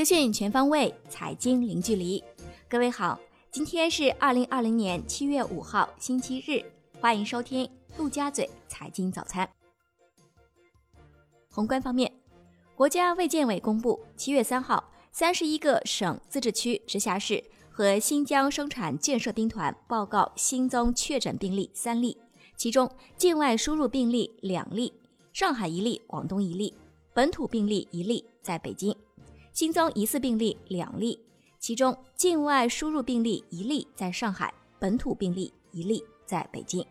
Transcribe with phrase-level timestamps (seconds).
[0.00, 2.24] 资讯全方位，财经零距离。
[2.70, 6.64] 各位好，今天是二零二零年七月五号，星期日，
[6.98, 9.46] 欢迎收听陆家嘴财经早餐。
[11.50, 12.10] 宏观方面，
[12.74, 14.82] 国家卫健委公布，七月三号，
[15.12, 22.16] 三十一个省、自治区、直辖市和新疆生产建设兵团报告新增确诊病例三例，
[22.56, 24.94] 其中境外输入病例两例，
[25.34, 26.72] 上海一例，广东一例，
[27.12, 28.96] 本土病例一例，在北京。
[29.52, 31.18] 新增疑似病例两例，
[31.58, 36.84] 其中境外输入病例一例在上海，本土病例一例在北京。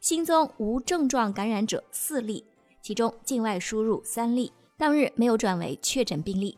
[0.00, 2.44] 新增无症状感染者四例，
[2.82, 6.56] 其中境外输入三例，当日没有转为确诊病例。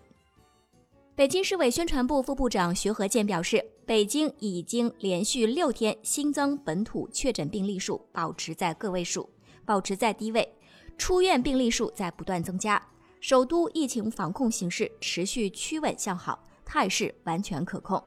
[1.14, 9.30] 北京市委宣传部副部长徐和建表示，北京已经连续六天新增本土确诊病例数保持在个位数，
[9.64, 10.52] 保持在低位，
[10.98, 12.82] 出院病例数在不断增加。
[13.26, 18.00] 首都疫情防控形势持续趋稳向好，态势完全可控。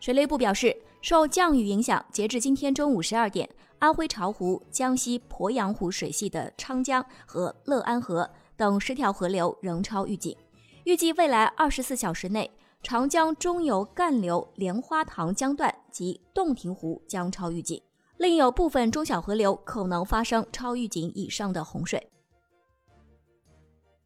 [0.00, 3.48] 水利部表示，受降雨影响，截至今天中午十二点，
[3.78, 10.36] 安徽巢湖、江西鄱阳湖水系的昌江和乐安河等十条河流仍超预警。
[10.82, 12.50] 预计未来二十四小时内，
[12.82, 17.80] 长江中游干流莲花塘江段及洞庭湖将超预警，
[18.16, 22.08] 另有部分中小河流可能发生超预警以上的洪水。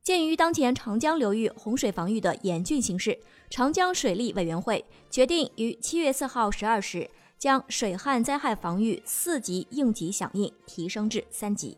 [0.07, 3.19] 鉴于当前长江流域洪水防御的严峻形势，
[3.51, 11.77] 长江水利委员会决定于七月四号十二时将水旱灾害防御四级应急响应提升至三级。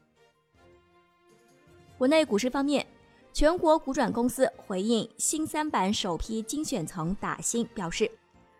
[1.96, 2.86] 国内股市方面，
[3.32, 8.10] 全国股转公司回应新三板首批精选层打新表示，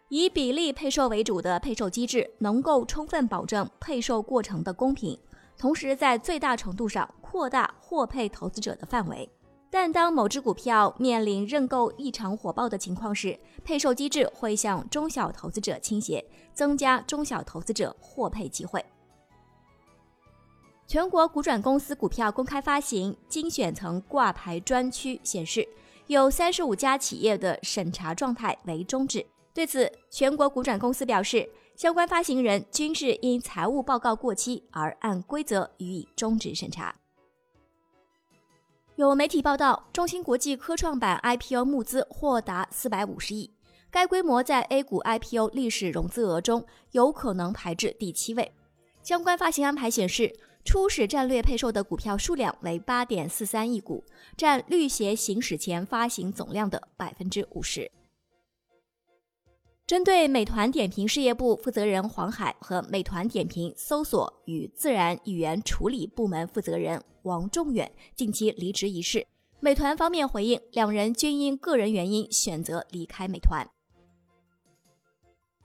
[0.08, 5.19] 以比例配售为主的配售机制能够充分保证配售过程的公平，
[5.58, 9.28] 同时在最大程度上扩大获配投资者的范围。
[9.70, 18.84] 但当某只股票面临认购异常火爆的情况时，配售机制会向中小投资者倾斜，增加中小投资者获配机会。
[20.87, 25.69] 全国股转公司股票公开发行精选层挂牌专区显示，
[26.06, 29.26] 有三十五家企业的审查状态为终止。
[29.53, 36.94] 对此，全国股转公司表示，相关发行人均是因财务报告过期而按规则予以终止审查。
[38.98, 43.48] 有媒体报道，中芯国际科创板 IPO 募资或达四百五十亿，
[43.92, 48.50] 该规模在 A 股 IPO 历史融资额中有可能排至第七位。
[49.04, 54.03] 相关发行安排显示，初始战略配售的股票数量为八点四三亿股，
[54.36, 57.88] 占绿协行使前发行总量的百分之五十。
[59.88, 69.27] 针对美团点评事业部负责人黄海和美团点评搜索与自然语言处理部门负责人王仲远近期离职一事，
[69.60, 73.66] 美团方面回应，两人均因个人原因选择离开美团。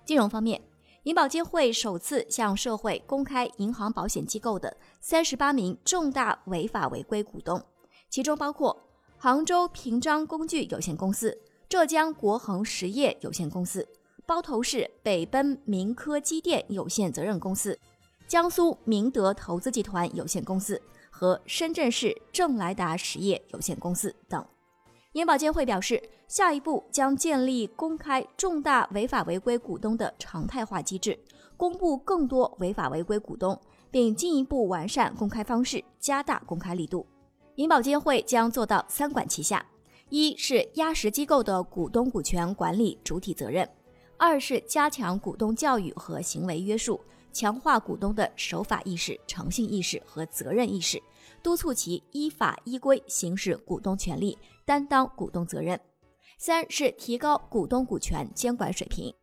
[0.06, 0.62] 金融方面，
[1.04, 7.62] 银保监会首次向社会公开银行保险机构的三十八名重大违法违规股东，
[8.10, 13.86] 其中包括杭州平章工具有限公司、浙江国恒实业有限公司。
[14.26, 17.78] 包头市北奔明科机电有限责任公司、
[18.26, 24.46] 江苏明德投资集团有限公司和深圳市正来达实业有限公司等。
[25.12, 31.20] 银保监会表示，下一步将建立公开重大违法违规股东的常态化机制，
[31.58, 33.60] 公布更多违法违规股东，
[33.92, 37.06] 并进一步完善公开方式，加大公开力度。
[37.56, 39.64] 银保监会将做到三管齐下：
[40.10, 43.70] 一是压实机构的股东股权管理主体责任。
[44.26, 46.98] 二是加强股东教育和行为约束，
[47.34, 50.98] 强化股东的守法意识、诚信意识和责任意识，
[51.44, 55.78] 督促其依法依规行使股东权利，担当股东责任。
[56.38, 59.14] 三是提高股东股权监管水平。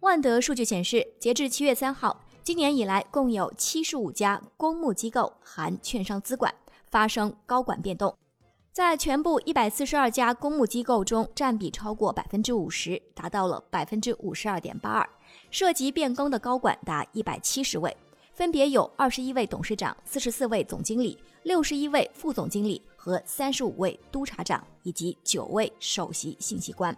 [0.00, 6.54] 万德数据显示，截至七月三号，今年以来共有七十五家公募机构含券商资管
[6.90, 8.16] 发生高管变动。
[8.72, 15.06] 在全部一百四十二家公募机构中，占比超过百分之五十，达到了百分之五十二点八二。
[15.50, 17.94] 涉及变更的高管达一百七十位，
[18.32, 26.96] 分别有二十一位董事长、四十四位总经理、六十一位副总经理和三十五位督察长，以及九位首席信息官。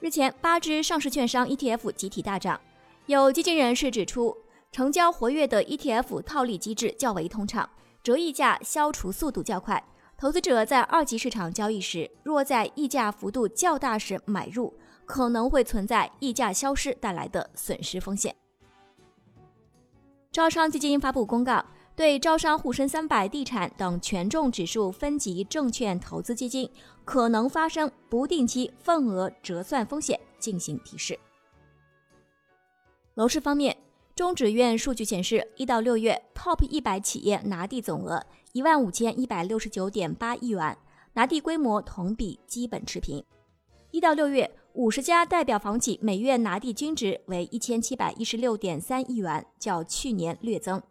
[0.00, 2.58] 日前，八只上市券商 ETF 集体大涨，
[3.04, 4.34] 有基金人士指出，
[4.72, 7.68] 成交活跃的 ETF 套利机制较为通畅。
[8.06, 9.82] 折溢价消除速度较快，
[10.16, 14.72] 投资者在二级市场交易时，若在溢价幅度较大时买入，
[15.04, 18.36] 可能会存在溢价消失带来的损失风险。
[20.30, 21.66] 招商基金发布公告，
[21.96, 26.70] 对招商沪深三百、地产等权重指数分级证券投资基金
[27.04, 31.18] 可能发生不定期份额折算风险进行提示。
[33.14, 33.76] 楼市方面，
[34.16, 40.78] 中指院数据显示，一到六月 TOP 一百企业拿地总额一万五千一百六十九点八亿元，
[41.12, 43.22] 拿地规模同比基本持平。
[43.90, 50.82] 一到六月，五十家代表房企每月拿地均值为一千七百一十六点三亿元，较去年略增。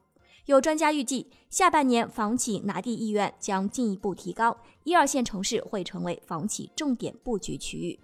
[0.45, 7.99] 有专家预计，下半年房企拿地意愿将进一步提高，一二线城市会成为房企重点布局区域。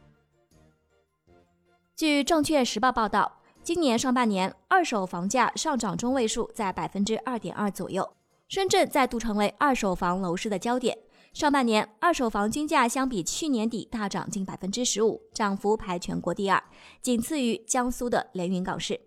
[1.95, 3.31] 据证券时报报道，
[3.63, 8.11] 今年上半年二手房价上涨中位数在百分之二点二左右，
[8.47, 10.97] 深圳再度成为二手房楼市的焦点。
[11.31, 16.61] 上半年二手房均价相比去年底大涨近百分之十五，涨幅排全国第二，
[17.03, 18.99] 仅次于江苏的连云港市。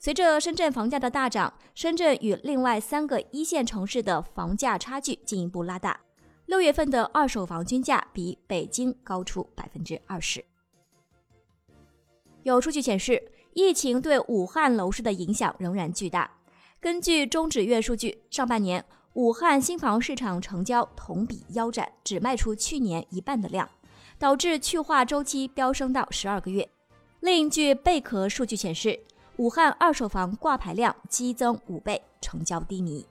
[0.00, 6.00] 随着深圳房价的大涨，深圳与另外三个一线城市的房价差距进一步拉大。
[6.46, 10.44] 六月份的二手房均价比北京高出百分之二十。
[12.42, 16.30] 有数据显示，疫情对武汉楼市的影响仍然巨大。
[16.80, 18.84] 根据中指院数据，上半年
[19.14, 23.68] 武汉新房市场成交同比腰斩，只卖出去年一半的量，
[24.18, 26.68] 导致去化周期飙升到十二个月。
[27.20, 29.00] 另据贝壳数据显示。
[29.38, 33.04] 武汉二手房挂牌量激增五倍，成交低迷。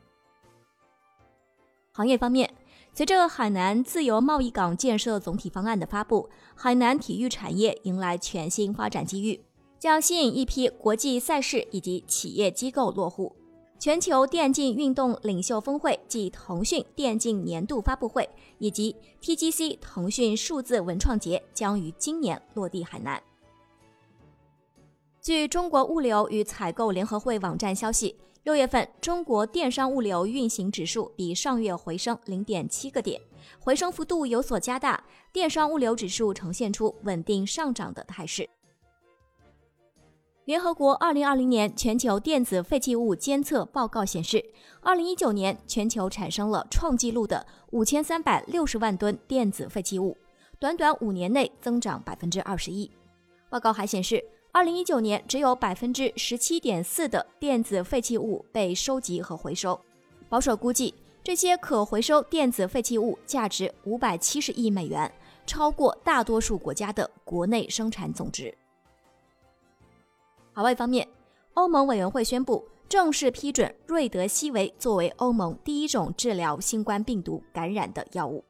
[1.91, 2.53] 行业方面，
[2.93, 9.41] 随着海南自由贸易港建设总体方案的发布，海南体育产业迎来全新发展机遇，
[9.81, 13.35] 将吸引一批国际赛事以及企业机构落户。
[13.79, 18.29] 全球电竞运动领袖峰会暨腾讯电竞年度发布会
[18.59, 23.19] 以及 TGC 腾讯数字文创节将于今年落地海南。
[25.19, 33.19] 据中国物流与采购联合会网站消息，六月份中国电商物流运行指数比上月回升零点七个点，
[33.59, 35.03] 回升幅度有所加大，
[35.33, 38.47] 电商物流指数呈现出稳定上涨的态势。
[40.45, 44.43] 联合国二零二零年全球电子废弃物监测报告显示，
[44.81, 50.17] 二零一九年全球产生了创纪录的五千三百六十万吨电子废弃物，
[50.59, 52.89] 短短五年内增长百分之二十一。
[53.49, 54.23] 报告还显示。
[54.53, 59.79] 二零一九年，只有百分之十七点四的电子废弃物被收集和回收。
[60.27, 65.09] 保守估计，这些可回收电子废弃物价值五百七十亿美元，
[65.45, 68.53] 超过大多数国家的国内生产总值。
[70.61, 71.07] 海外方面，
[71.55, 78.45] 欧盟委员会宣布正式批准瑞德西韦作为欧盟第一种治疗新冠病毒感染的药物。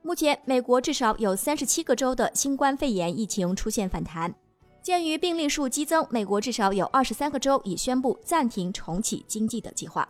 [0.00, 4.32] 目前，美国至少有三十七个州的新冠肺炎疫情出现反弹。
[4.80, 10.08] 鉴于病例数激增，美国至少有二十三个州已宣布暂停重启经济的计划。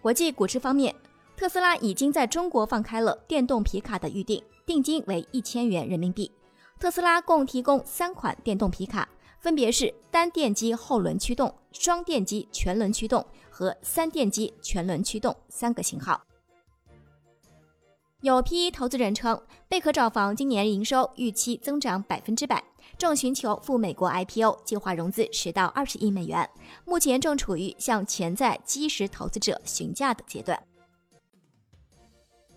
[0.00, 0.94] 国际股市方面，
[1.36, 6.30] 特斯拉已经在中国放开了电动皮卡的预定，定金为一千元人民币。
[6.84, 9.08] 特斯拉共提供三款电动皮卡，
[9.40, 16.22] 分别是单电机后轮驱动、双电机全轮驱动和三电机全轮驱动三个型号。
[18.20, 22.62] 有 PE 投资人称，贝壳找房今年营收预期增长百分之百，
[22.98, 26.50] 正寻求赴美国 IPO，计划融资十到二十亿美元，
[26.84, 30.62] 目前正处于向潜在基石投资者询价的阶段。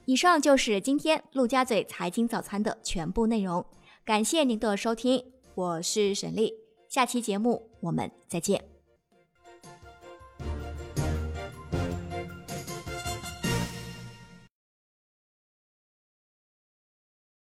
[0.04, 3.66] 以上就是今天陆家嘴财经早餐的全部内容，
[4.08, 5.22] 感谢您的收听，
[5.54, 6.54] 我是沈丽，
[6.88, 8.77] 下期节目我们再见。